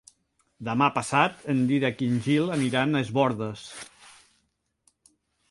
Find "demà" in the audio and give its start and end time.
0.69-0.85